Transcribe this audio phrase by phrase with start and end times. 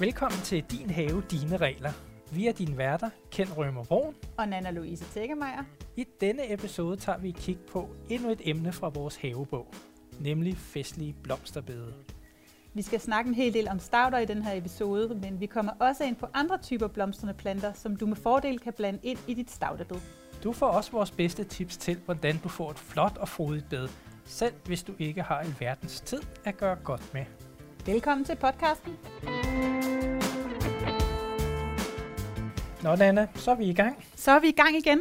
[0.00, 1.92] Velkommen til Din Have, Dine Regler.
[2.32, 4.14] Vi er dine værter, Ken Rømer Brun.
[4.36, 5.64] Og Nana Louise Tækkemeyer.
[5.96, 9.66] I denne episode tager vi et kig på endnu et emne fra vores havebog,
[10.20, 11.94] nemlig festlige blomsterbede.
[12.74, 15.72] Vi skal snakke en hel del om stauder i den her episode, men vi kommer
[15.80, 19.34] også ind på andre typer blomstrende planter, som du med fordel kan blande ind i
[19.34, 19.96] dit staudebed.
[20.44, 23.88] Du får også vores bedste tips til, hvordan du får et flot og frodigt bed,
[24.24, 27.47] selv hvis du ikke har en verdens tid at gøre godt med.
[27.88, 28.92] Velkommen til podcasten.
[32.82, 34.04] Nå, Nana, så er vi i gang.
[34.16, 35.00] Så er vi i gang igen.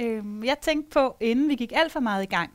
[0.00, 2.50] Øhm, Jeg tænkte på, inden vi gik alt for meget i gang,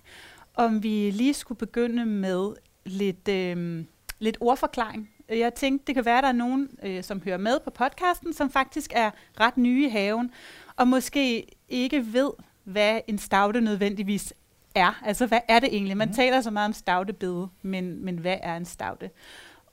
[0.55, 2.53] om vi lige skulle begynde med
[2.85, 3.87] lidt, øhm,
[4.19, 5.09] lidt ordforklaring.
[5.29, 8.33] Jeg tænkte, det kan være, at der er nogen, øh, som hører med på podcasten,
[8.33, 10.31] som faktisk er ret nye i haven,
[10.75, 12.31] og måske ikke ved,
[12.63, 14.33] hvad en stavte nødvendigvis
[14.75, 15.01] er.
[15.05, 15.97] Altså, hvad er det egentlig?
[15.97, 16.15] Man Mhm.
[16.15, 19.09] taler så meget om stavtebede, men, men hvad er en stavte?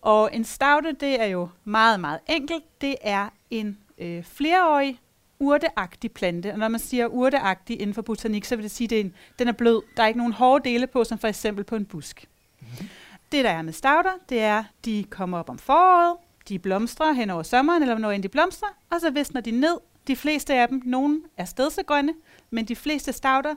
[0.02, 2.64] Og en stavte, det er jo meget, meget enkelt.
[2.80, 5.00] Det er en øh, flereårig
[5.38, 6.52] urteagtig plante.
[6.52, 9.04] Og når man siger urteagtig inden for botanik, så vil det sige, at det er
[9.04, 9.82] en, den er blød.
[9.96, 12.28] Der er ikke nogen hårde dele på, som for eksempel på en busk.
[12.60, 12.88] Mhm.
[13.32, 16.16] Det, der er med stauder, det er, de kommer op om foråret,
[16.48, 19.78] de blomstrer hen over sommeren, eller når end de blomstrer, og så visner de ned.
[20.06, 22.14] De fleste af dem, nogle er stedsegrønne,
[22.50, 23.54] men de fleste stauder,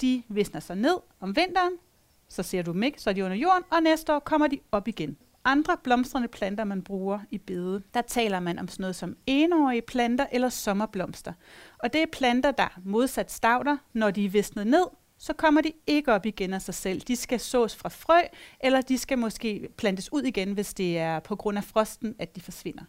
[0.00, 1.72] de visner sig ned om vinteren,
[2.28, 4.58] så ser du dem ikke, så er de under jorden, og næste år kommer de
[4.72, 5.16] op igen.
[5.44, 9.82] Andre blomstrende planter, man bruger i bede, der taler man om sådan noget som enårige
[9.82, 11.32] planter eller sommerblomster.
[11.78, 14.84] Og det er planter, der modsat stavter, når de er visnet ned,
[15.18, 17.00] så kommer de ikke op igen af sig selv.
[17.00, 18.20] De skal sås fra frø,
[18.60, 22.36] eller de skal måske plantes ud igen, hvis det er på grund af frosten, at
[22.36, 22.84] de forsvinder.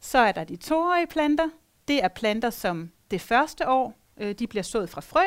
[0.00, 1.48] Så er der de toårige planter.
[1.88, 5.24] Det er planter, som det første år, øh, de bliver sået fra frø.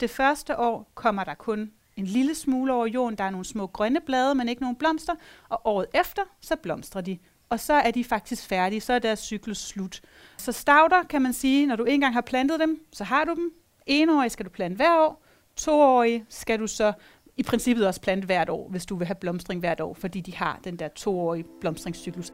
[0.00, 3.18] Det første år kommer der kun en lille smule over jorden.
[3.18, 5.14] Der er nogle små grønne blade, men ikke nogen blomster.
[5.48, 7.18] Og året efter, så blomstrer de.
[7.48, 8.80] Og så er de faktisk færdige.
[8.80, 10.00] Så er deres cyklus slut.
[10.36, 13.52] Så stauder, kan man sige, når du engang har plantet dem, så har du dem.
[13.86, 15.24] Enårige skal du plante hver år.
[15.56, 16.92] Toårige skal du så
[17.36, 20.34] i princippet også plante hvert år, hvis du vil have blomstring hvert år, fordi de
[20.34, 22.32] har den der toårige blomstringscyklus.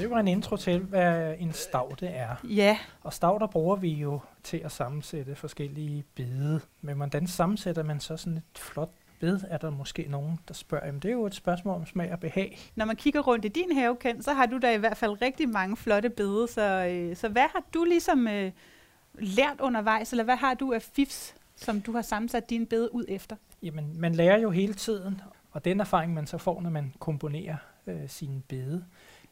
[0.00, 2.34] Det var en intro til, hvad en stavte er.
[2.44, 6.60] Ja, Og stavter bruger vi jo til at sammensætte forskellige bede.
[6.80, 8.90] Men hvordan sammensætter man så sådan et flot
[9.20, 10.86] bed, er der måske nogen, der spørger.
[10.86, 12.58] Jamen, det er jo et spørgsmål om smag og behag.
[12.76, 15.22] når man kigger rundt i din have, Ken, så har du da i hvert fald
[15.22, 16.48] rigtig mange flotte bede.
[16.48, 18.52] Så, øh, så hvad har du ligesom øh,
[19.14, 23.04] lært undervejs, eller hvad har du af fifs, som du har sammensat din bede ud
[23.08, 23.36] efter?
[23.62, 25.20] Jamen, man lærer jo hele tiden,
[25.52, 27.56] og den erfaring, man så får, når man komponerer
[27.86, 28.84] øh, sine bede,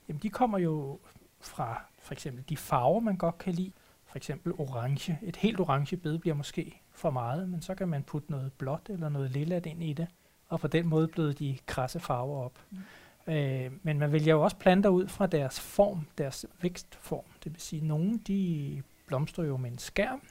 [0.08, 0.98] jamen, de kommer jo
[1.40, 3.72] fra for eksempel de farver, man godt kan lide.
[4.06, 5.18] For eksempel orange.
[5.22, 8.88] Et helt orange bede bliver måske for meget, men så kan man putte noget blåt
[8.88, 10.06] eller noget lilla ind i det,
[10.48, 12.58] og på den måde bløder de krasse farver op.
[12.70, 13.32] Mm.
[13.32, 17.24] Øh, men man vælger jo også planter ud fra deres form, deres vækstform.
[17.44, 20.22] Det vil sige, at nogle de blomstrer jo med en skærm,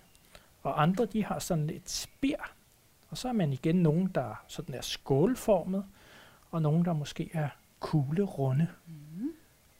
[0.64, 2.38] og andre de har sådan et spir,
[3.10, 5.86] og så er man igen nogen, der sådan er skålformet,
[6.52, 7.50] og nogen, der måske er
[7.80, 8.68] kuglerunde.
[8.88, 8.94] Mm.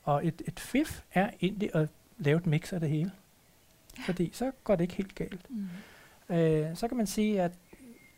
[0.08, 3.12] Og et, et fif er egentlig at lave et mix af det hele.
[4.06, 5.46] Fordi så går det ikke helt galt.
[5.50, 6.36] Mm.
[6.36, 7.52] Øh, så kan man sige, at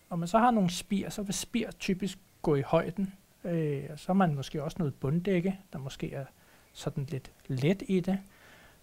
[0.10, 3.14] når man så har nogle spir, så vil spir typisk gå i højden.
[3.44, 6.26] Øh, og så har man måske også noget bunddække, der måske er
[6.74, 8.20] sådan lidt let i det.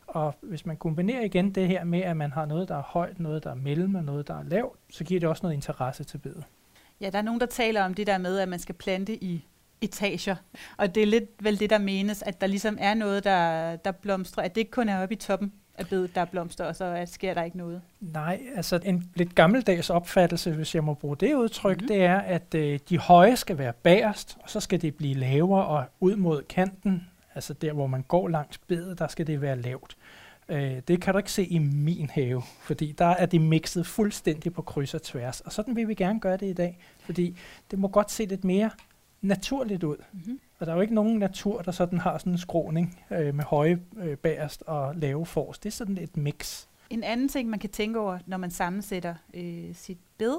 [0.07, 3.21] Og hvis man kombinerer igen det her med, at man har noget, der er højt,
[3.21, 6.05] noget, der er mellem og noget, der er lavt, så giver det også noget interesse
[6.05, 6.45] til bedet.
[7.01, 9.45] Ja, der er nogen, der taler om det der med, at man skal plante i
[9.81, 10.37] etager.
[10.77, 13.93] Og det er lidt vel det, der menes, at der ligesom er noget, der, der
[13.93, 16.85] blomstrer, at det ikke kun er oppe i toppen af bedet, der blomster, og så
[16.85, 17.83] er- sker der ikke noget.
[18.01, 21.87] Nej, altså en lidt gammeldags opfattelse, hvis jeg må bruge det udtryk, mm.
[21.89, 25.67] det er, at øh, de høje skal være bagerst, og så skal det blive lavere,
[25.67, 29.61] og ud mod kanten, altså der, hvor man går langs bedet, der skal det være
[29.61, 29.97] lavt.
[30.49, 34.53] Øh, det kan du ikke se i min have, fordi der er det mixet fuldstændig
[34.53, 37.37] på kryds og tværs, og sådan vil vi gerne gøre det i dag, fordi
[37.71, 38.71] det må godt se lidt mere
[39.23, 39.97] naturligt ud.
[40.13, 40.41] Mm-hmm.
[40.59, 43.45] Og der er jo ikke nogen natur, der sådan har sådan en skråning øh, med
[43.45, 45.65] høje øh, bagerst og lave forrest.
[45.65, 46.67] Det er sådan et mix.
[46.91, 50.37] En anden ting, man kan tænke over, når man sammensætter øh, sit bed,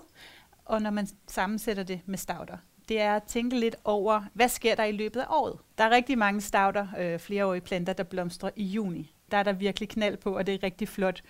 [0.65, 2.57] og når man sammensætter det med stauder,
[2.89, 5.57] det er at tænke lidt over, hvad sker der i løbet af året?
[5.77, 9.13] Der er rigtig mange stauder, øh, flereårige planter, der blomstrer i juni.
[9.31, 11.21] Der er der virkelig knald på, og det er rigtig flot.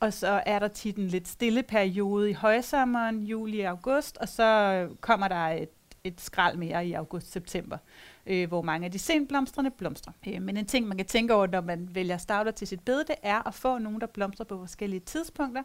[0.00, 4.28] Og så er der tit en lidt stille periode i højsommeren, juli og august, og
[4.28, 5.68] så kommer der et,
[6.06, 7.78] et skrald mere i august-september,
[8.26, 10.12] øh, hvor mange af de senblomstrende blomstrer.
[10.28, 13.04] Øh, men en ting, man kan tænke over, når man vælger stauder til sit bed,
[13.04, 15.62] det er at få nogen, der blomstrer på forskellige tidspunkter,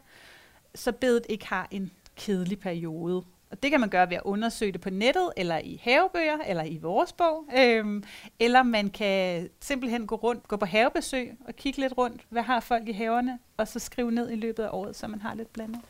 [0.75, 4.71] så bedet ikke har en kedelig periode Og det kan man gøre ved at undersøge
[4.71, 7.45] det på nettet, eller i havebøger, eller i vores bog.
[7.57, 8.03] Øhm,
[8.39, 12.21] eller man kan simpelthen gå rundt, gå på havebesøg og kigge lidt rundt.
[12.29, 13.39] Hvad har folk i haverne?
[13.57, 15.81] Og så skrive ned i løbet af året, så man har lidt blandet.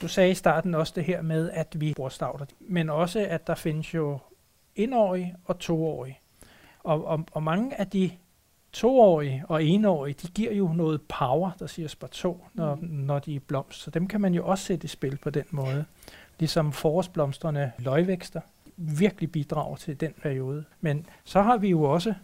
[0.00, 3.46] Du sagde i starten også det her med, at vi bruger stavter, men også, at
[3.46, 4.18] der findes jo
[4.74, 6.18] enårige og toårige.
[6.84, 8.10] Og, og, og mange af de
[8.72, 12.88] toårige og enårige, de giver jo noget power, der siger spar to, når, mm.
[12.88, 13.80] når de er blomst.
[13.80, 15.84] Så dem kan man jo også sætte i spil på den måde.
[16.38, 18.40] Ligesom forårsblomsterne løgvækster
[18.76, 20.64] virkelig bidrager til den periode.
[20.80, 22.14] Men så har vi jo også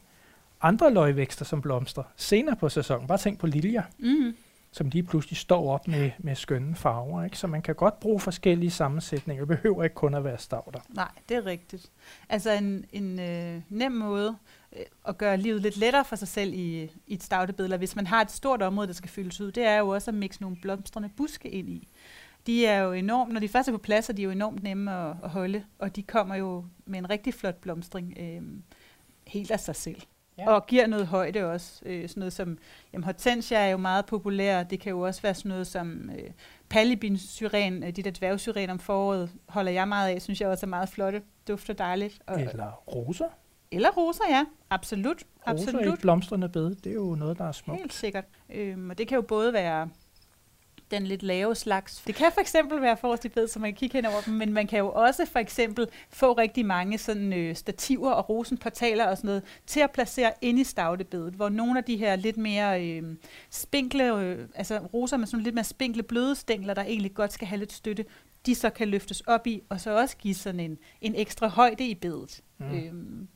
[0.62, 3.06] andre løgvækster, som blomstrer senere på sæsonen.
[3.06, 3.82] Bare tænk på liljer.
[3.98, 4.34] Mm
[4.72, 7.24] som lige pludselig står op med, med skønne farver.
[7.24, 7.38] Ikke?
[7.38, 9.44] Så man kan godt bruge forskellige sammensætninger.
[9.44, 10.80] Det behøver ikke kun at være stavter.
[10.88, 11.90] Nej, det er rigtigt.
[12.28, 14.36] Altså en, en øh, nem måde
[14.76, 18.06] øh, at gøre livet lidt lettere for sig selv i, i et stavtebillede, hvis man
[18.06, 20.56] har et stort område, der skal fyldes ud, det er jo også at mixe nogle
[20.62, 21.88] blomstrende buske ind i.
[22.46, 24.92] De er jo enormt, når de først er på plads, er de jo enormt nemme
[24.92, 28.42] at, at holde, og de kommer jo med en rigtig flot blomstring øh,
[29.26, 30.02] helt af sig selv.
[30.38, 30.50] Ja.
[30.50, 31.82] Og giver noget højde også.
[31.86, 32.58] Øh, sådan noget som,
[32.92, 34.62] jamen hortensia er jo meget populær.
[34.62, 36.30] Det kan jo også være sådan noget som øh,
[36.68, 40.22] palibinsyren, øh, de der dværgsyren om foråret, holder jeg meget af.
[40.22, 41.22] Synes jeg også er meget flotte.
[41.48, 42.18] Dufter dejligt.
[42.26, 43.28] Og, eller roser.
[43.70, 44.44] Eller roser, ja.
[44.70, 45.22] Absolut.
[45.48, 45.98] Roser Absolut.
[45.98, 47.78] i blomstrende bed, det er jo noget, der er smukt.
[47.80, 48.24] Helt sikkert.
[48.50, 49.88] Øhm, og det kan jo både være
[50.92, 52.02] den lidt lave slags.
[52.06, 54.66] Det kan for eksempel være forrest så man kan kigge hen over dem, men man
[54.66, 59.28] kan jo også for eksempel få rigtig mange sådan, øh, stativer og rosenportaler og sådan
[59.28, 63.02] noget til at placere ind i stavtebedet, hvor nogle af de her lidt mere øh,
[63.50, 67.48] spinkle, øh, altså roser med sådan lidt mere spinkle bløde stængler, der egentlig godt skal
[67.48, 68.04] have lidt støtte,
[68.46, 71.88] de så kan løftes op i, og så også give sådan en, en ekstra højde
[71.88, 72.40] i bedet.
[72.58, 72.74] Mm.
[72.74, 73.28] Øhm,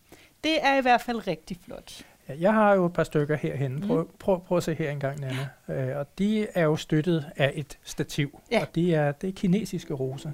[0.45, 2.05] det er i hvert fald rigtig flot.
[2.29, 3.81] Ja, jeg har jo et par stykker herhenne.
[3.81, 4.11] Prøv, mm.
[4.19, 5.49] prøv, prøv at se her engang, Nanne.
[5.69, 5.91] Ja.
[5.91, 8.61] Øh, og de er jo støttet af et stativ, ja.
[8.61, 10.31] og det er, det er kinesiske roser.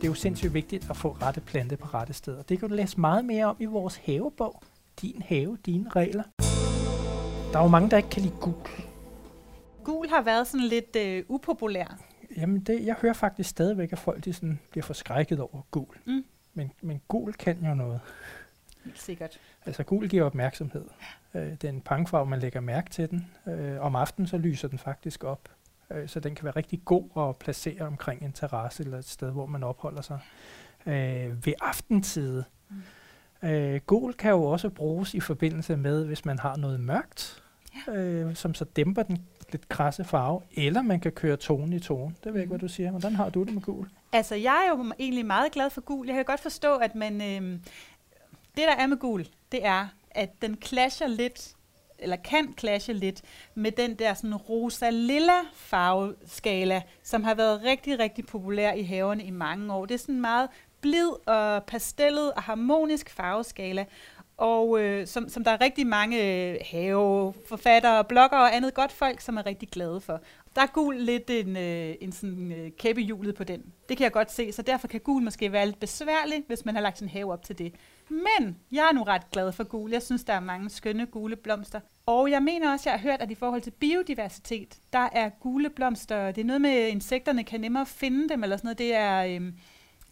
[0.00, 2.68] Det er jo sindssygt vigtigt at få rette plante på rette sted, og det kan
[2.68, 4.62] du læse meget mere om i vores havebog.
[5.02, 6.22] Din have, dine regler.
[7.52, 8.54] Der er jo mange, der ikke kan lide gul.
[9.84, 11.98] Gul har været sådan lidt øh, upopulær.
[12.36, 15.96] Jamen, det, jeg hører faktisk stadigvæk, at folk de sådan bliver forskrækket over gul.
[16.06, 16.24] Mm.
[16.54, 18.00] Men, men gul kan jo noget.
[18.84, 19.40] Helt sikkert.
[19.66, 20.84] Altså gul giver opmærksomhed.
[21.34, 23.30] Øh, det er en pangfarve, man lægger mærke til den.
[23.46, 25.48] Øh, om aftenen så lyser den faktisk op.
[25.90, 29.30] Øh, så den kan være rigtig god at placere omkring en terrasse eller et sted,
[29.30, 30.18] hvor man opholder sig.
[30.86, 32.42] Øh, ved aftentid.
[32.68, 33.48] Mm.
[33.48, 37.42] Øh, gul kan jo også bruges i forbindelse med, hvis man har noget mørkt,
[37.86, 37.92] ja.
[37.92, 42.14] øh, som så dæmper den lidt krasse farve, eller man kan køre tone i tone.
[42.24, 42.90] Det ved jeg ikke, hvad du siger.
[42.90, 43.88] Hvordan har du det med gul?
[44.12, 46.06] Altså, jeg er jo egentlig meget glad for gul.
[46.06, 47.20] Jeg kan godt forstå, at man...
[47.20, 47.58] Øh,
[48.56, 51.54] det, der er med gul, det er, at den clasher lidt
[51.98, 53.22] eller kan clashe lidt
[53.54, 59.30] med den der sådan rosa-lilla farveskala, som har været rigtig, rigtig populær i haverne i
[59.30, 59.86] mange år.
[59.86, 60.48] Det er sådan meget
[60.80, 63.84] blid og pastellet og harmonisk farveskala,
[64.42, 69.20] og øh, som, som der er rigtig mange øh, haveforfattere, blogger og andet godt folk,
[69.20, 70.20] som er rigtig glade for.
[70.56, 73.62] Der er gul lidt en, øh, en sådan øh, kæppehjulet på den.
[73.88, 76.74] Det kan jeg godt se, så derfor kan gul måske være lidt besværlig, hvis man
[76.74, 77.74] har lagt sin have op til det.
[78.08, 79.90] Men jeg er nu ret glad for gul.
[79.90, 81.80] Jeg synes, der er mange skønne gule blomster.
[82.06, 85.70] Og jeg mener også, jeg har hørt, at i forhold til biodiversitet, der er gule
[85.70, 88.78] blomster, det er noget med, insekterne kan nemmere finde dem, eller sådan noget.
[88.78, 89.52] Det er, øh,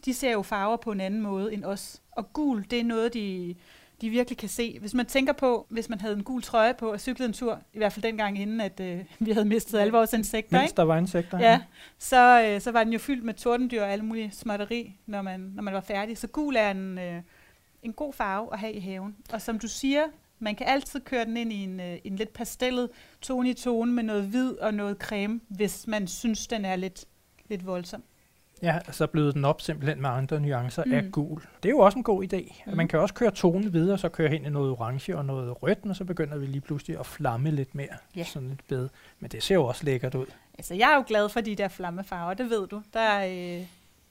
[0.05, 2.03] de ser jo farver på en anden måde end os.
[2.11, 3.55] Og gul, det er noget, de
[4.01, 4.79] de virkelig kan se.
[4.81, 7.61] Hvis man tænker på, hvis man havde en gul trøje på og cyklede en tur,
[7.73, 10.61] i hvert fald dengang inden, at øh, vi havde mistet alle vores insekter.
[10.61, 11.39] Mens der var insekter.
[11.39, 11.61] Ja,
[11.99, 15.41] så, øh, så var den jo fyldt med tordendyr og alle mulige småtteri, når man,
[15.41, 16.19] når man var færdig.
[16.19, 17.23] Så gul er en, øh,
[17.83, 19.17] en god farve at have i haven.
[19.33, 20.03] Og som du siger,
[20.39, 22.91] man kan altid køre den ind i en, øh, en lidt pastellet
[23.21, 27.05] tone i tone med noget hvid og noget creme, hvis man synes, den er lidt,
[27.49, 28.03] lidt voldsom.
[28.63, 30.93] Ja, så blevet den op simpelthen med andre nuancer mm.
[30.93, 31.43] af gul.
[31.63, 32.63] Det er jo også en god idé.
[32.67, 32.77] Mm.
[32.77, 35.79] Man kan også køre tonen videre, så køre hen i noget orange og noget rødt,
[35.89, 37.89] og så begynder vi lige pludselig at flamme lidt mere.
[38.17, 38.27] Yeah.
[38.27, 38.89] Sådan lidt bedre.
[39.21, 40.27] Men det ser jo også lækkert ud.
[40.59, 42.83] Altså, jeg er jo glad for de der flammefarver, det ved du.
[42.93, 43.27] Der er,
[43.59, 43.67] øh,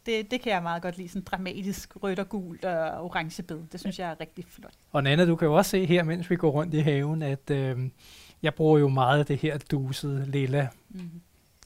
[0.05, 3.59] det, det kan jeg meget godt lide, sådan dramatisk rødt og gult og orange bed.
[3.71, 4.73] Det synes jeg er rigtig flot.
[4.91, 7.49] Og Nana, du kan jo også se her, mens vi går rundt i haven, at
[7.51, 7.77] øh,
[8.41, 10.99] jeg bruger jo meget af det her dusede lilla, mm.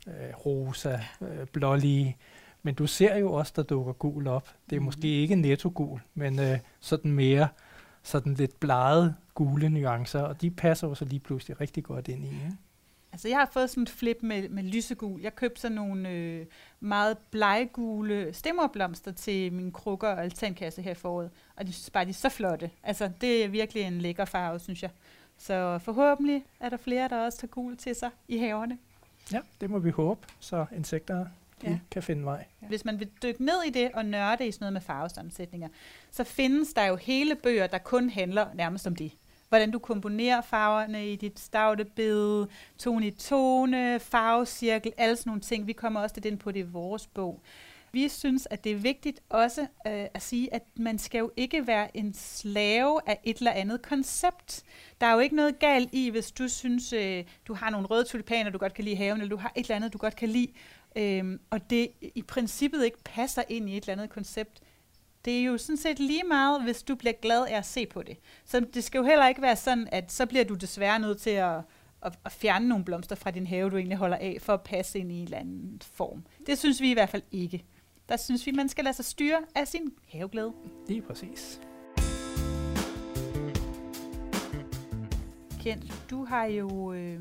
[0.07, 2.17] øh, rosa, øh, blålige,
[2.63, 4.49] men du ser jo også, der dukker gul op.
[4.69, 4.85] Det er mm.
[4.85, 7.47] måske ikke netto gul, men øh, sådan mere
[8.03, 12.23] sådan lidt blade gule nuancer, og de passer jo så lige pludselig rigtig godt ind
[12.25, 12.27] i.
[12.27, 12.57] Ikke?
[13.11, 15.21] Altså jeg har fået sådan et flip med, med lysegul.
[15.21, 16.45] Jeg købte sådan nogle øh,
[16.79, 22.09] meget bleggule stemmerblomster til mine krukker og altankasse her foråret, og de synes bare, de
[22.09, 22.71] er så flotte.
[22.83, 24.91] Altså det er virkelig en lækker farve, synes jeg.
[25.37, 28.77] Så forhåbentlig er der flere, der også tager gul til sig i haverne.
[29.31, 31.29] Ja, det må vi håbe, så insekterne
[31.65, 31.79] de Ja.
[31.91, 32.45] kan finde vej.
[32.67, 35.67] Hvis man vil dykke ned i det og nørde i sådan noget med farvesammensætninger,
[36.11, 39.11] så findes der jo hele bøger, der kun handler nærmest om det.
[39.49, 45.67] Hvordan du komponerer farverne i dit stavtebede, tone i tone, farvecirkel, alle sådan nogle ting.
[45.67, 47.41] Vi kommer også lidt ind på det i vores bog.
[47.91, 49.67] Vi synes, at det er vigtigt også øh,
[50.13, 54.63] at sige, at man skal jo ikke være en slave af et eller andet koncept.
[55.01, 58.03] Der er jo ikke noget galt i, hvis du synes, øh, du har nogle røde
[58.03, 60.15] tulipaner, du godt kan lide i haven, eller du har et eller andet, du godt
[60.15, 60.47] kan lide,
[60.95, 64.59] øhm, og det i princippet ikke passer ind i et eller andet koncept.
[65.25, 68.03] Det er jo sådan set lige meget, hvis du bliver glad af at se på
[68.03, 68.17] det.
[68.45, 71.29] Så det skal jo heller ikke være sådan, at så bliver du desværre nødt til
[71.29, 71.61] at,
[72.01, 74.99] at, at fjerne nogle blomster fra din have, du egentlig holder af, for at passe
[74.99, 76.25] ind i en eller anden form.
[76.45, 77.65] Det synes vi i hvert fald ikke.
[78.09, 80.53] Der synes vi, man skal lade sig styre af sin haveglæde.
[80.87, 81.61] Lige præcis.
[85.63, 87.19] Kent, du har jo øh,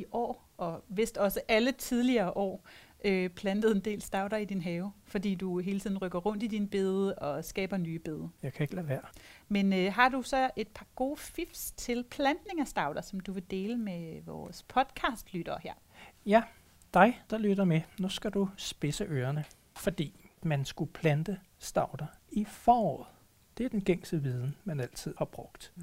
[0.00, 2.66] i år, og vist også alle tidligere år,
[3.04, 6.46] øh, plantet en del stauder i din have, fordi du hele tiden rykker rundt i
[6.46, 8.28] din bede og skaber nye bede.
[8.42, 9.02] Jeg kan ikke lade være.
[9.48, 13.32] Men øh, har du så et par gode fifs til plantning af stauder, som du
[13.32, 15.74] vil dele med vores podcastlyttere her?
[16.26, 16.42] Ja,
[16.94, 19.44] dig, der lytter med, nu skal du spidse ørerne,
[19.76, 23.06] fordi man skulle plante stavter i foråret.
[23.58, 25.72] Det er den gængse viden, man altid har brugt.
[25.76, 25.82] Mm.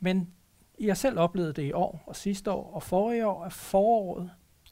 [0.00, 0.34] Men
[0.86, 4.30] Har selv oplevet det i år og sidste år og forrige år, at foråret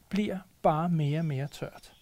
[0.08, 1.92] bliver bare mere og mere tørt.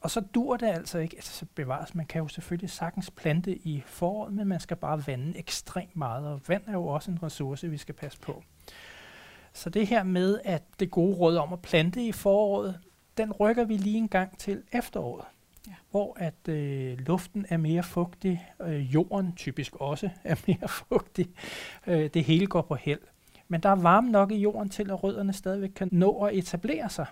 [0.00, 3.56] Og så dur det altså ikke, altså så bevares, man kan jo selvfølgelig sagtens plante
[3.56, 7.22] i foråret, men man skal bare vande ekstremt meget, og vand er jo også en
[7.22, 8.42] ressource, vi skal passe på.
[9.52, 12.80] Så det her med, at det gode råd om at plante i foråret,
[13.16, 15.24] den rykker vi lige en gang til efteråret.
[15.66, 15.72] Ja.
[15.90, 21.28] Hvor at øh, luften er mere fugtig, øh, jorden typisk også er mere fugtig,
[21.86, 23.00] øh, det hele går på held.
[23.48, 26.88] Men der er varme nok i jorden til, at rødderne stadigvæk kan nå at etablere
[26.88, 27.06] sig.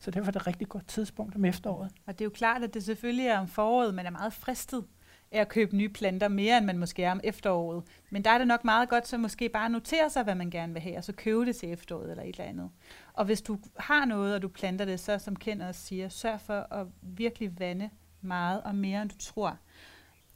[0.00, 1.90] Så derfor er det et rigtig godt tidspunkt om efteråret.
[2.06, 4.84] Og det er jo klart, at det selvfølgelig er om foråret, man er meget fristet
[5.32, 7.84] af at købe nye planter, mere end man måske er om efteråret.
[8.10, 10.72] Men der er det nok meget godt, så måske bare notere sig, hvad man gerne
[10.72, 12.70] vil have, og så købe det til efteråret eller et eller andet.
[13.12, 16.40] Og hvis du har noget, og du planter det, så som Ken også siger, sørg
[16.40, 17.90] for at virkelig vande
[18.20, 19.58] meget og mere, end du tror.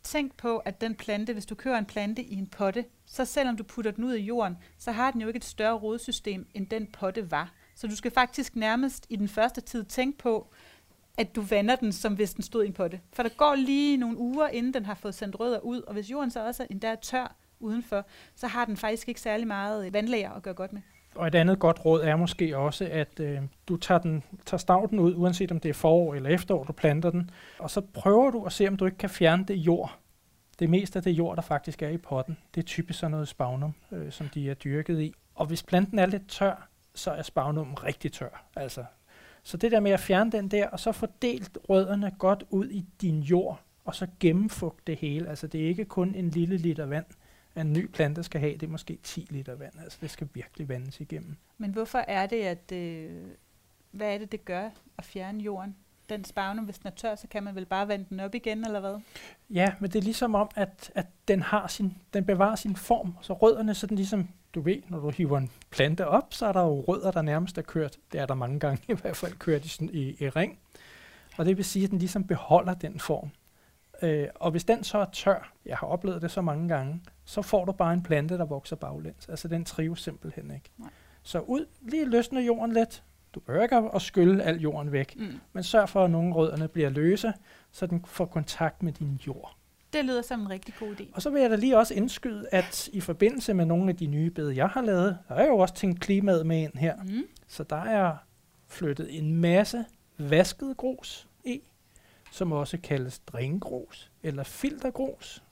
[0.03, 3.57] Tænk på, at den plante, hvis du kører en plante i en potte, så selvom
[3.57, 6.67] du putter den ud i jorden, så har den jo ikke et større rodsystem, end
[6.67, 7.53] den potte var.
[7.75, 10.53] Så du skal faktisk nærmest i den første tid tænke på,
[11.19, 13.01] at du vander den, som hvis den stod i en potte.
[13.13, 16.11] For der går lige nogle uger, inden den har fået sendt rødder ud, og hvis
[16.11, 20.31] jorden så også endda er tør udenfor, så har den faktisk ikke særlig meget vandlager
[20.31, 20.83] at gøre godt med.
[21.15, 24.99] Og et andet godt råd er måske også, at øh, du tager, den, tager stavten
[24.99, 28.45] ud, uanset om det er forår eller efterår, du planter den, og så prøver du
[28.45, 29.99] at se, om du ikke kan fjerne det jord.
[30.59, 33.29] Det meste af det jord, der faktisk er i potten, det er typisk sådan noget
[33.29, 35.15] spagnum, øh, som de er dyrket i.
[35.35, 38.45] Og hvis planten er lidt tør, så er spagnum rigtig tør.
[38.57, 38.85] Altså.
[39.43, 42.85] Så det der med at fjerne den der, og så fordelt rødderne godt ud i
[43.01, 45.29] din jord, og så gennemfugt det hele.
[45.29, 47.05] Altså det er ikke kun en lille liter vand,
[47.57, 49.73] en ny plante skal have, det er måske 10 liter vand.
[49.83, 51.37] Altså det skal virkelig vandes igennem.
[51.59, 52.73] Men hvorfor er det, at...
[52.73, 53.27] Øh,
[53.93, 55.77] hvad er det, det gør at fjerne jorden?
[56.09, 58.65] Den spagnum, hvis den er tør, så kan man vel bare vande den op igen,
[58.65, 59.01] eller hvad?
[59.51, 63.17] Ja, men det er ligesom om, at, at den, har sin, den bevarer sin form.
[63.23, 66.53] Så rødderne, så den ligesom, du ved, når du hiver en plante op, så er
[66.53, 67.97] der jo rødder, der nærmest er kørt.
[68.13, 70.59] Det er der mange gange i hvert fald kørt i, sådan, i, i ring.
[71.37, 73.31] Og det vil sige, at den ligesom beholder den form.
[74.03, 77.43] Øh, og hvis den så er tør, jeg har oplevet det så mange gange, så
[77.43, 79.29] får du bare en plante, der vokser baglæns.
[79.29, 80.71] Altså den trives simpelthen ikke.
[80.79, 80.91] Nej.
[81.23, 83.03] Så ud, lige løsne jorden lidt.
[83.35, 85.41] Du behøver ikke at skylle al jorden væk, Mm.
[85.53, 87.33] men sørg for, at nogle rødderne bliver løse,
[87.73, 89.57] så den får kontakt med din jord.
[89.93, 91.05] Det lyder som en rigtig god idé.
[91.15, 94.07] Og så vil jeg da lige også indskyde, at i forbindelse med nogle af de
[94.07, 96.97] nye bede, jeg har lavet, der er jo også tænkt klimaet med ind her.
[97.03, 97.23] Mm.
[97.49, 98.17] Så der er
[98.69, 99.85] flyttet en masse
[100.19, 101.61] vasket grus i,
[102.33, 105.43] som også kaldes drængrus eller filtergrus.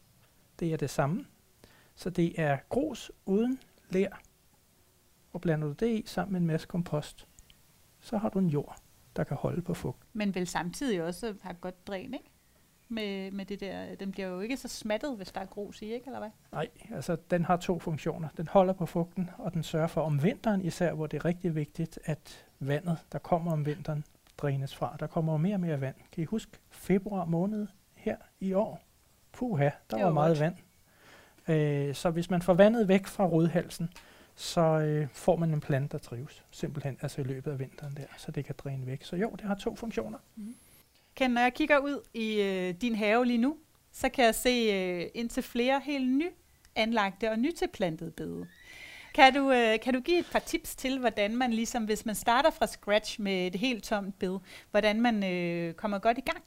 [0.60, 1.26] Det er det samme.
[1.94, 3.60] Så det er grus uden
[3.90, 4.10] ler.
[5.32, 7.26] Og blander du det i sammen med en masse kompost,
[8.00, 8.76] så har du en jord,
[9.16, 9.99] der kan holde på fugt.
[10.12, 12.30] Men vel samtidig også har godt dræn, ikke?
[12.88, 15.92] Med, med det der, den bliver jo ikke så smattet, hvis der er grus i,
[15.92, 16.06] ikke?
[16.06, 16.30] Eller hvad?
[16.52, 18.28] Nej, altså den har to funktioner.
[18.37, 21.54] Den holder på fugten, og den sørger for om vinteren især, hvor det er rigtig
[21.54, 24.04] vigtigt, at vandet, der kommer om vinteren,
[24.42, 24.97] drænes fra.
[25.00, 25.94] Der kommer jo mere og mere vand.
[26.12, 28.82] Kan I huske februar måned her i år?
[29.32, 30.54] Puha, der var, var meget godt.
[31.49, 31.88] vand.
[31.88, 33.90] Øh, så hvis man får vandet væk fra rodhalsen,
[34.35, 36.44] så øh, får man en plante, der trives.
[36.50, 39.04] Simpelthen, altså i løbet af vinteren der, så det kan dræne væk.
[39.04, 40.18] Så jo, det har to funktioner.
[41.14, 43.56] Ken, når jeg kigger ud i øh, din have lige nu,
[43.92, 46.26] så kan jeg se øh, indtil flere helt ny
[46.76, 48.47] anlagte og nytilplantede bede.
[49.14, 52.14] Kan du, øh, kan du give et par tips til, hvordan man ligesom, hvis man
[52.14, 54.38] starter fra scratch med et helt tomt bed,
[54.70, 56.42] hvordan man øh, kommer godt i gang?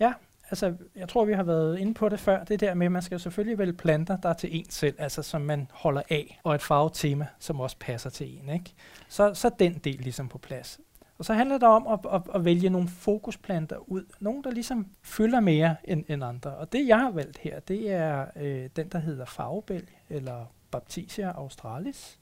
[0.00, 0.12] Ja,
[0.50, 3.02] altså jeg tror, vi har været inde på det før, det der med, at man
[3.02, 6.54] skal selvfølgelig vælge planter, der er til en selv, altså som man holder af, og
[6.54, 8.48] et farvetema, som også passer til en.
[8.48, 8.72] Ikke?
[9.08, 10.80] Så, så den del ligesom på plads.
[11.22, 14.04] Og så handler det om at, at, at vælge nogle fokusplanter ud.
[14.20, 16.50] Nogle, der ligesom fylder mere end, end andre.
[16.50, 21.30] Og det, jeg har valgt her, det er øh, den, der hedder farvebælg, eller Baptisia
[21.30, 22.18] australis,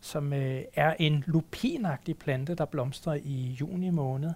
[0.00, 4.30] som øh, er en lupinagtig plante, der blomstrer i juni måned,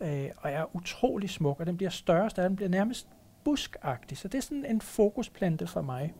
[0.00, 3.08] øh, og er utrolig smuk, og den bliver større, den bliver nærmest
[3.44, 4.18] buskagtig.
[4.18, 6.14] Så det er sådan en fokusplante for mig.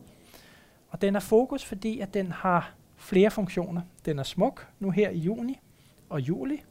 [0.88, 3.82] Og den er fokus, fordi at den har flere funktioner.
[4.04, 5.60] Den er smuk nu her i juni
[6.08, 6.62] og juli,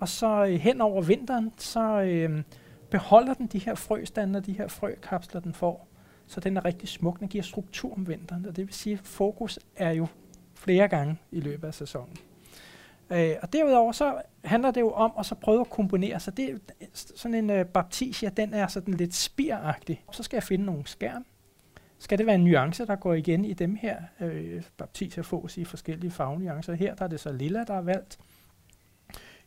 [0.00, 2.42] og så øh, hen over vinteren, så øh,
[2.90, 5.88] beholder den de her frøstande, de her frøkapsler, den får.
[6.26, 7.20] Så den er rigtig smuk.
[7.20, 8.46] Den giver struktur om vinteren.
[8.46, 10.06] Og det vil sige, at fokus er jo
[10.54, 12.16] flere gange i løbet af sæsonen.
[13.10, 16.20] Øh, og derudover så handler det jo om at så prøve at komponere.
[16.20, 16.60] Så det
[16.92, 20.04] sådan en øh, baptisia, den er sådan lidt spiragtig.
[20.12, 21.24] Så skal jeg finde nogle skærm.
[21.98, 23.96] Skal det være en nuance, der går igen i dem her?
[24.20, 26.74] Øh, baptisia fås i forskellige farvenuancer.
[26.74, 28.18] Her der er det så lilla, der er valgt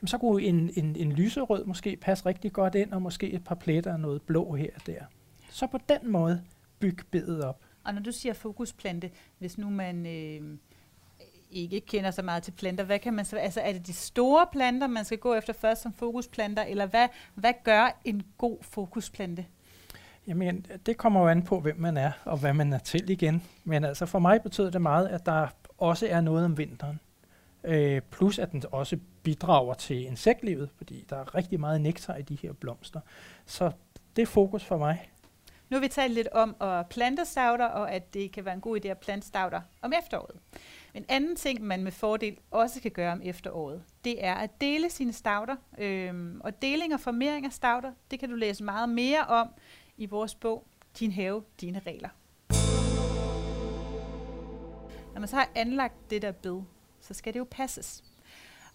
[0.05, 3.55] så kunne en, en, en lyserød måske passe rigtig godt ind, og måske et par
[3.55, 5.01] pletter og noget blå her og der.
[5.49, 6.43] Så på den måde
[6.79, 7.59] bygge bedet op.
[7.83, 10.57] Og når du siger fokusplante, hvis nu man øh,
[11.51, 14.45] ikke kender så meget til planter, hvad kan man så, altså er det de store
[14.51, 19.45] planter, man skal gå efter først som fokusplanter, eller hvad, hvad gør en god fokusplante?
[20.27, 23.43] Jamen, det kommer jo an på, hvem man er, og hvad man er til igen.
[23.63, 26.99] Men altså for mig betyder det meget, at der også er noget om vinteren.
[27.63, 32.21] Øh, plus at den også bidrager til insektlivet, fordi der er rigtig meget nektar i
[32.21, 32.99] de her blomster.
[33.45, 33.71] Så
[34.15, 35.11] det er fokus for mig.
[35.69, 38.61] Nu har vi talt lidt om at plante stauder, og at det kan være en
[38.61, 40.39] god idé at plante stauder om efteråret.
[40.93, 44.89] En anden ting, man med fordel også kan gøre om efteråret, det er at dele
[44.89, 45.55] sine stauder.
[45.77, 49.47] Øhm, og deling og formering af stauder, det kan du læse meget mere om
[49.97, 50.67] i vores bog,
[50.99, 52.09] Din have, dine regler.
[55.13, 56.61] Når man så har anlagt det der bed,
[57.13, 58.03] så skal det jo passes.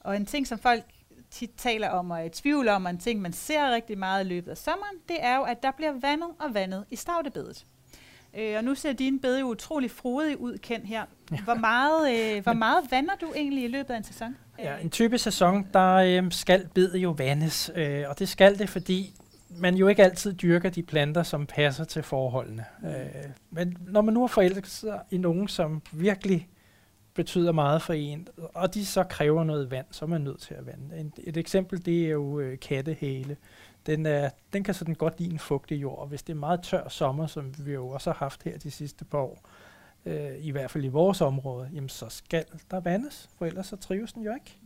[0.01, 0.85] Og en ting, som folk
[1.31, 4.25] tit taler om og er i tvivl om, og en ting, man ser rigtig meget
[4.25, 7.65] i løbet af sommeren, det er jo, at der bliver vandet og vandet i stavtebedet.
[8.39, 11.05] Øh, og nu ser din bed jo utrolig frodig ud, kendt her.
[11.45, 14.37] Hvor meget, øh, hvor meget vander du egentlig i løbet af en sæson?
[14.59, 18.69] Ja, en type sæson, der øh, skal bedet jo vandes, øh, og det skal det,
[18.69, 19.15] fordi
[19.51, 22.65] man jo ikke altid dyrker de planter, som passer til forholdene.
[22.83, 22.89] Mm.
[22.89, 23.07] Øh,
[23.51, 26.49] men når man nu har forelsket sig i nogen, som virkelig
[27.17, 30.55] betyder meget for en, og de så kræver noget vand, så er man nødt til
[30.55, 31.01] at vande.
[31.01, 33.37] Et, et eksempel, det er jo øh, kattehale.
[33.87, 36.63] Den, er, den kan sådan godt lide en fugtig jord, og hvis det er meget
[36.63, 39.49] tør sommer, som vi jo også har haft her de sidste par år,
[40.07, 43.77] øh, i hvert fald i vores område, jamen så skal der vandes, for ellers så
[43.77, 44.59] trives den jo ikke.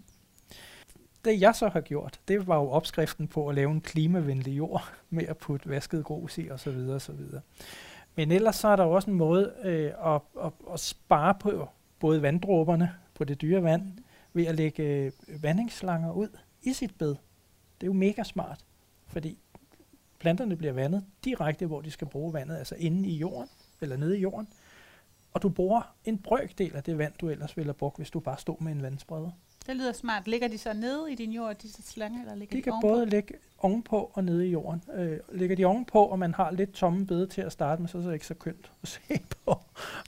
[1.24, 4.92] Det jeg så har gjort, det var jo opskriften på at lave en klimavenlig jord
[5.10, 6.88] med at putte vasket grus i osv.
[6.88, 7.20] osv.
[8.16, 11.68] Men ellers så er der også en måde øh, at, at, at spare på
[12.00, 13.92] både vanddråberne på det dyre vand,
[14.32, 16.28] ved at lægge øh, vandingsslanger ud
[16.62, 17.08] i sit bed.
[17.08, 18.64] Det er jo mega smart,
[19.06, 19.38] fordi
[20.18, 23.48] planterne bliver vandet direkte, hvor de skal bruge vandet, altså inde i jorden,
[23.80, 24.48] eller nede i jorden.
[25.32, 28.20] Og du bruger en brøkdel af det vand, du ellers ville have brugt, hvis du
[28.20, 29.30] bare stod med en vandspreder.
[29.66, 30.28] Det lyder smart.
[30.28, 32.88] Ligger de så nede i din jord, disse slanger, eller ligger de, de kan ovenpå?
[32.88, 34.82] både ligge ovenpå og nede i jorden.
[34.94, 37.98] Øh, ligger de ovenpå, og man har lidt tomme bede til at starte med, så
[37.98, 39.60] er det ikke så kønt at se på.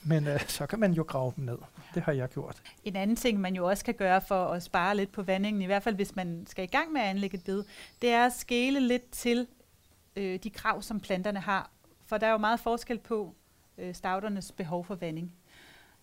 [0.04, 1.58] Men øh, så kan man jo grave dem ned.
[1.94, 2.62] Det har jeg gjort.
[2.84, 5.66] En anden ting, man jo også kan gøre for at spare lidt på vandingen, i
[5.66, 7.64] hvert fald hvis man skal i gang med at anlægge et bed,
[8.02, 9.46] det er at skele lidt til
[10.16, 11.70] øh, de krav, som planterne har.
[12.06, 13.34] For der er jo meget forskel på
[13.78, 15.32] øh, staudernes behov for vanding.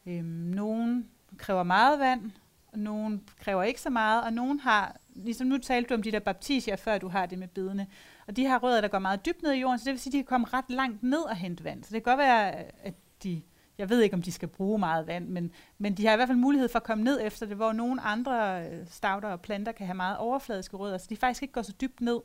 [0.06, 1.06] Øh, nogle
[1.38, 2.32] kræver meget vand,
[2.74, 6.20] og kræver ikke så meget, og nogle har, ligesom nu talte du om de der
[6.20, 7.88] baptisier, før du har det med bedene,
[8.28, 10.12] og de har rødder, der går meget dybt ned i jorden, så det vil sige,
[10.12, 11.84] at de kan komme ret langt ned og hente vand.
[11.84, 13.42] Så det kan godt være, at de,
[13.80, 16.28] jeg ved ikke, om de skal bruge meget vand, men, men de har i hvert
[16.28, 19.72] fald mulighed for at komme ned efter det, hvor nogle andre øh, stauder og planter
[19.72, 22.20] kan have meget overfladiske rødder, så de faktisk ikke går så dybt ned,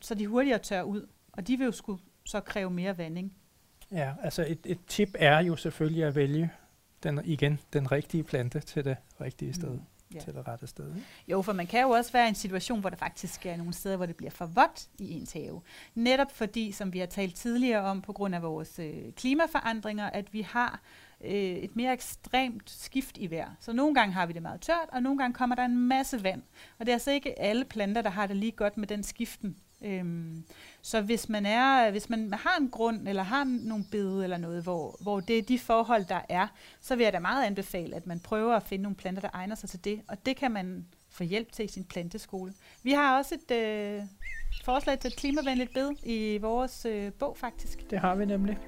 [0.00, 3.32] så de hurtigere tør ud, og de vil jo skulle så kræve mere vanding.
[3.92, 6.50] Ja, altså et, et tip er jo selvfølgelig at vælge
[7.02, 9.70] den, igen den rigtige plante til det rigtige sted.
[9.70, 9.80] Mm.
[10.14, 10.20] Ja.
[10.20, 10.88] til det rette sted.
[10.88, 11.06] Ikke?
[11.28, 13.72] Jo, for man kan jo også være i en situation, hvor der faktisk er nogle
[13.72, 15.62] steder, hvor det bliver for vådt i ens have.
[15.94, 20.32] Netop fordi, som vi har talt tidligere om, på grund af vores øh, klimaforandringer, at
[20.32, 20.80] vi har
[21.24, 23.50] øh, et mere ekstremt skift i vejr.
[23.60, 26.22] Så nogle gange har vi det meget tørt, og nogle gange kommer der en masse
[26.22, 26.42] vand.
[26.78, 29.56] Og det er altså ikke alle planter, der har det lige godt med den skiften
[29.84, 30.44] Øhm,
[30.82, 34.62] så hvis man, er, hvis man har en grund, eller har nogle bede eller noget,
[34.62, 36.46] hvor, hvor det er de forhold, der er,
[36.80, 39.54] så vil jeg da meget anbefale, at man prøver at finde nogle planter, der egner
[39.54, 40.00] sig til det.
[40.08, 42.52] Og det kan man få hjælp til i sin planteskole.
[42.82, 44.02] Vi har også et øh,
[44.64, 47.90] forslag til et klimavenligt bed i vores øh, bog, faktisk.
[47.90, 48.58] Det har vi nemlig.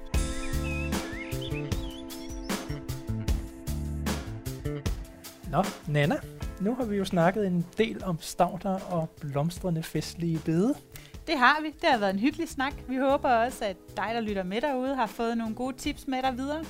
[5.51, 6.15] Nå, Nana,
[6.61, 10.75] nu har vi jo snakket en del om stauder og blomstrende festlige bede.
[11.27, 11.67] Det har vi.
[11.67, 12.73] Det har været en hyggelig snak.
[12.87, 16.21] Vi håber også, at dig, der lytter med derude, har fået nogle gode tips med
[16.21, 16.65] dig videre.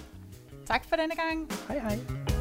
[0.65, 1.47] Tak for denne gang.
[1.67, 2.36] Hej hej.